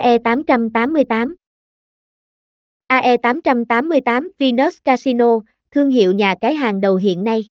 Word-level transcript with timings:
AE888 0.00 1.34
AE888 2.88 4.28
Venus 4.38 4.76
Casino, 4.84 5.40
thương 5.70 5.90
hiệu 5.90 6.12
nhà 6.12 6.34
cái 6.40 6.54
hàng 6.54 6.80
đầu 6.80 6.96
hiện 6.96 7.24
nay. 7.24 7.44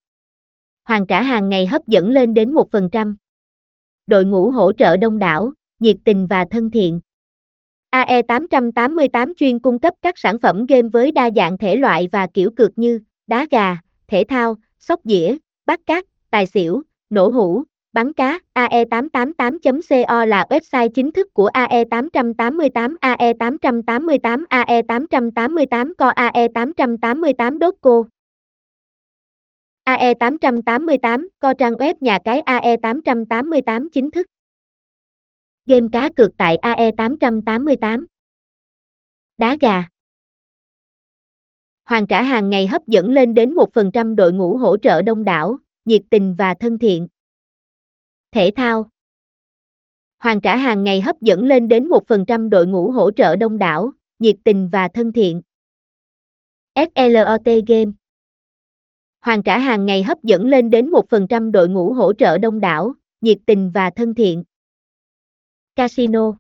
Hoàn 0.84 1.08
trả 1.08 1.22
hàng 1.22 1.50
ngày 1.50 1.66
hấp 1.66 1.88
dẫn 1.88 2.10
lên 2.10 2.34
đến 2.34 2.54
1%. 2.54 3.16
Đội 4.08 4.26
ngũ 4.26 4.52
hỗ 4.52 4.74
trợ 4.74 4.98
đông 4.98 5.20
đảo, 5.20 5.54
nhiệt 5.80 5.98
tình 6.06 6.28
và 6.28 6.46
thân 6.52 6.72
thiện. 6.72 7.00
AE888 7.92 9.34
chuyên 9.38 9.60
cung 9.60 9.80
cấp 9.80 9.94
các 10.02 10.18
sản 10.18 10.40
phẩm 10.40 10.66
game 10.66 10.90
với 10.90 11.12
đa 11.12 11.30
dạng 11.36 11.58
thể 11.58 11.76
loại 11.76 12.10
và 12.12 12.28
kiểu 12.28 12.52
cược 12.56 12.78
như 12.78 13.00
đá 13.28 13.48
gà, 13.52 13.78
thể 14.08 14.24
thao, 14.28 14.56
sóc 14.80 15.00
dĩa, 15.04 15.38
bắt 15.66 15.80
cát, 15.86 16.06
tài 16.30 16.46
xỉu, 16.46 16.82
nổ 17.10 17.30
hũ, 17.30 17.64
bắn 17.94 18.14
cá. 18.14 18.40
AE888.co 18.54 20.26
là 20.26 20.46
website 20.50 20.90
chính 20.90 21.12
thức 21.12 21.34
của 21.34 21.50
AE888 21.54 22.96
AE888 23.02 24.46
AE888 24.50 25.94
co 25.98 26.10
AE888.co 26.10 28.04
AE888 29.86 31.28
co 31.40 31.54
trang 31.54 31.74
web 31.74 31.94
nhà 32.00 32.20
cái 32.24 32.42
AE888 32.42 33.88
chính 33.94 34.12
thức 34.12 34.28
Game 35.66 35.88
cá 35.92 36.10
cược 36.16 36.32
tại 36.38 36.58
AE888 36.62 38.06
Đá 39.38 39.58
gà 39.62 39.84
Hoàn 41.86 42.08
trả 42.08 42.22
hàng 42.22 42.50
ngày 42.50 42.68
hấp 42.68 42.88
dẫn 42.88 43.12
lên 43.12 43.34
đến 43.34 43.54
1% 43.54 44.16
đội 44.16 44.34
ngũ 44.34 44.58
hỗ 44.58 44.78
trợ 44.78 45.02
đông 45.02 45.24
đảo, 45.24 45.58
nhiệt 45.86 46.02
tình 46.10 46.36
và 46.38 46.54
thân 46.54 46.78
thiện. 46.80 47.08
Thể 48.32 48.52
thao 48.56 48.90
Hoàn 50.20 50.42
trả 50.42 50.56
hàng 50.56 50.84
ngày 50.84 51.02
hấp 51.02 51.22
dẫn 51.22 51.46
lên 51.46 51.68
đến 51.68 51.90
1% 51.90 52.50
đội 52.50 52.68
ngũ 52.68 52.92
hỗ 52.92 53.12
trợ 53.12 53.36
đông 53.36 53.58
đảo, 53.58 53.92
nhiệt 54.20 54.36
tình 54.44 54.70
và 54.70 54.88
thân 54.88 55.12
thiện. 55.12 55.42
SLOT 56.76 57.46
Game 57.68 57.92
Hoàn 59.22 59.44
trả 59.44 59.60
hàng 59.60 59.86
ngày 59.86 60.04
hấp 60.04 60.24
dẫn 60.24 60.46
lên 60.48 60.70
đến 60.70 60.90
1% 60.90 61.52
đội 61.52 61.70
ngũ 61.70 61.94
hỗ 61.94 62.14
trợ 62.14 62.38
đông 62.38 62.60
đảo, 62.60 62.94
nhiệt 63.22 63.38
tình 63.46 63.72
và 63.72 63.90
thân 63.90 64.14
thiện. 64.14 64.44
Casino 65.76 66.34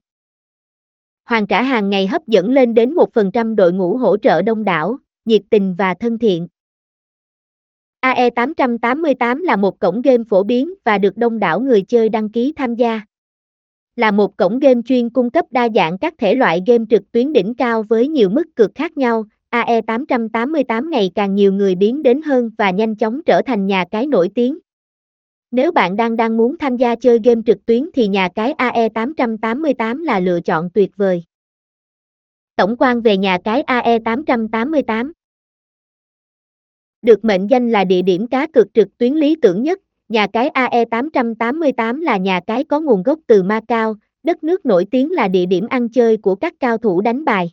Hoàn 1.25 1.47
trả 1.47 1.63
hàng 1.63 1.89
ngày 1.89 2.07
hấp 2.07 2.27
dẫn 2.27 2.51
lên 2.51 2.73
đến 2.73 2.93
1% 2.93 3.55
đội 3.55 3.73
ngũ 3.73 3.97
hỗ 3.97 4.17
trợ 4.17 4.41
đông 4.41 4.63
đảo, 4.63 4.97
nhiệt 5.25 5.41
tình 5.49 5.75
và 5.77 5.93
thân 5.93 6.17
thiện. 6.17 6.47
AE888 8.13 9.43
là 9.43 9.55
một 9.55 9.79
cổng 9.79 10.01
game 10.01 10.23
phổ 10.29 10.43
biến 10.43 10.73
và 10.85 10.97
được 10.97 11.17
đông 11.17 11.39
đảo 11.39 11.59
người 11.59 11.81
chơi 11.81 12.09
đăng 12.09 12.29
ký 12.29 12.53
tham 12.55 12.75
gia. 12.75 13.01
Là 13.95 14.11
một 14.11 14.37
cổng 14.37 14.59
game 14.59 14.81
chuyên 14.85 15.09
cung 15.09 15.29
cấp 15.29 15.45
đa 15.51 15.69
dạng 15.75 15.97
các 15.97 16.13
thể 16.17 16.35
loại 16.35 16.63
game 16.67 16.85
trực 16.89 17.11
tuyến 17.11 17.33
đỉnh 17.33 17.53
cao 17.55 17.83
với 17.83 18.07
nhiều 18.07 18.29
mức 18.29 18.43
cược 18.55 18.75
khác 18.75 18.97
nhau, 18.97 19.25
AE888 19.51 20.89
ngày 20.89 21.11
càng 21.15 21.35
nhiều 21.35 21.53
người 21.53 21.75
biến 21.75 22.03
đến 22.03 22.21
hơn 22.21 22.51
và 22.57 22.69
nhanh 22.69 22.95
chóng 22.95 23.21
trở 23.25 23.41
thành 23.41 23.65
nhà 23.65 23.85
cái 23.91 24.07
nổi 24.07 24.29
tiếng. 24.35 24.57
Nếu 25.51 25.71
bạn 25.71 25.95
đang 25.95 26.15
đang 26.15 26.37
muốn 26.37 26.57
tham 26.57 26.77
gia 26.77 26.95
chơi 26.95 27.19
game 27.23 27.41
trực 27.45 27.65
tuyến 27.65 27.89
thì 27.93 28.07
nhà 28.07 28.29
cái 28.35 28.53
AE888 28.57 30.03
là 30.03 30.19
lựa 30.19 30.41
chọn 30.41 30.69
tuyệt 30.73 30.91
vời. 30.95 31.23
Tổng 32.55 32.75
quan 32.79 33.01
về 33.01 33.17
nhà 33.17 33.37
cái 33.43 33.63
AE888 33.63 35.11
được 37.07 37.25
mệnh 37.25 37.47
danh 37.49 37.71
là 37.71 37.83
địa 37.83 38.01
điểm 38.01 38.27
cá 38.27 38.47
cược 38.47 38.73
trực 38.73 38.97
tuyến 38.97 39.13
lý 39.13 39.35
tưởng 39.41 39.63
nhất, 39.63 39.79
nhà 40.09 40.27
cái 40.27 40.49
AE888 40.49 42.01
là 42.01 42.17
nhà 42.17 42.39
cái 42.47 42.63
có 42.63 42.79
nguồn 42.79 43.03
gốc 43.03 43.19
từ 43.27 43.43
Macau, 43.43 43.95
đất 44.23 44.43
nước 44.43 44.65
nổi 44.65 44.85
tiếng 44.91 45.11
là 45.11 45.27
địa 45.27 45.45
điểm 45.45 45.67
ăn 45.69 45.89
chơi 45.89 46.17
của 46.17 46.35
các 46.35 46.53
cao 46.59 46.77
thủ 46.77 47.01
đánh 47.01 47.25
bài. 47.25 47.51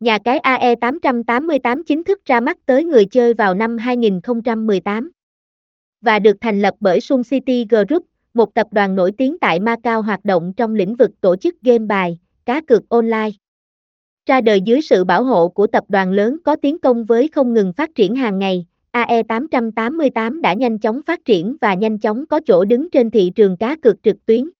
Nhà 0.00 0.18
cái 0.18 0.38
AE888 0.38 1.82
chính 1.86 2.04
thức 2.04 2.24
ra 2.24 2.40
mắt 2.40 2.58
tới 2.66 2.84
người 2.84 3.04
chơi 3.04 3.34
vào 3.34 3.54
năm 3.54 3.78
2018 3.78 5.10
và 6.00 6.18
được 6.18 6.36
thành 6.40 6.62
lập 6.62 6.74
bởi 6.80 7.00
Sun 7.00 7.22
City 7.30 7.66
Group, 7.70 8.06
một 8.34 8.54
tập 8.54 8.66
đoàn 8.70 8.96
nổi 8.96 9.12
tiếng 9.18 9.38
tại 9.38 9.60
Macau 9.60 10.02
hoạt 10.02 10.24
động 10.24 10.52
trong 10.56 10.74
lĩnh 10.74 10.96
vực 10.96 11.10
tổ 11.20 11.36
chức 11.36 11.54
game 11.62 11.86
bài, 11.86 12.18
cá 12.44 12.60
cược 12.60 12.88
online. 12.88 13.30
Ra 14.26 14.40
đời 14.40 14.60
dưới 14.60 14.80
sự 14.80 15.04
bảo 15.04 15.24
hộ 15.24 15.48
của 15.48 15.66
tập 15.66 15.84
đoàn 15.88 16.12
lớn 16.12 16.36
có 16.44 16.56
tiến 16.56 16.78
công 16.78 17.04
với 17.04 17.28
không 17.28 17.54
ngừng 17.54 17.72
phát 17.72 17.94
triển 17.94 18.14
hàng 18.14 18.38
ngày, 18.38 18.66
AE888 18.92 20.40
đã 20.40 20.54
nhanh 20.54 20.78
chóng 20.78 21.00
phát 21.06 21.24
triển 21.24 21.56
và 21.60 21.74
nhanh 21.74 21.98
chóng 21.98 22.26
có 22.26 22.40
chỗ 22.46 22.64
đứng 22.64 22.90
trên 22.90 23.10
thị 23.10 23.32
trường 23.34 23.56
cá 23.56 23.76
cược 23.76 24.02
trực 24.02 24.26
tuyến. 24.26 24.50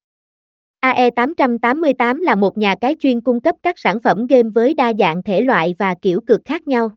AE888 0.80 2.22
là 2.22 2.34
một 2.34 2.58
nhà 2.58 2.74
cái 2.80 2.96
chuyên 3.00 3.20
cung 3.20 3.40
cấp 3.40 3.56
các 3.62 3.78
sản 3.78 4.00
phẩm 4.00 4.26
game 4.26 4.48
với 4.54 4.74
đa 4.74 4.92
dạng 4.98 5.22
thể 5.22 5.40
loại 5.40 5.74
và 5.78 5.94
kiểu 6.02 6.20
cược 6.20 6.44
khác 6.44 6.68
nhau. 6.68 6.90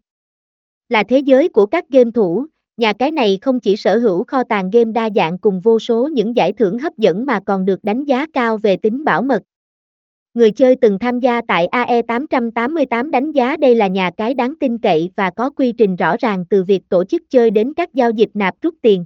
Là 0.89 1.03
thế 1.03 1.19
giới 1.19 1.49
của 1.49 1.65
các 1.65 1.89
game 1.89 2.11
thủ, 2.11 2.45
nhà 2.77 2.93
cái 2.93 3.11
này 3.11 3.39
không 3.41 3.59
chỉ 3.59 3.75
sở 3.75 3.97
hữu 3.97 4.23
kho 4.23 4.43
tàng 4.43 4.69
game 4.69 4.91
đa 4.91 5.09
dạng 5.15 5.37
cùng 5.37 5.59
vô 5.59 5.79
số 5.79 6.07
những 6.07 6.35
giải 6.35 6.53
thưởng 6.53 6.79
hấp 6.79 6.97
dẫn 6.97 7.25
mà 7.25 7.39
còn 7.45 7.65
được 7.65 7.83
đánh 7.83 8.03
giá 8.03 8.25
cao 8.33 8.57
về 8.57 8.77
tính 8.77 9.03
bảo 9.03 9.21
mật. 9.21 9.43
Người 10.33 10.51
chơi 10.51 10.75
từng 10.75 10.99
tham 10.99 11.19
gia 11.19 11.41
tại 11.47 11.67
AE888 11.71 13.09
đánh 13.09 13.31
giá 13.31 13.57
đây 13.57 13.75
là 13.75 13.87
nhà 13.87 14.11
cái 14.17 14.33
đáng 14.33 14.53
tin 14.59 14.77
cậy 14.77 15.09
và 15.15 15.29
có 15.29 15.49
quy 15.49 15.71
trình 15.71 15.95
rõ 15.95 16.15
ràng 16.19 16.45
từ 16.49 16.63
việc 16.63 16.81
tổ 16.89 17.03
chức 17.03 17.21
chơi 17.29 17.51
đến 17.51 17.73
các 17.73 17.93
giao 17.93 18.11
dịch 18.11 18.29
nạp 18.33 18.55
rút 18.61 18.75
tiền. 18.81 19.05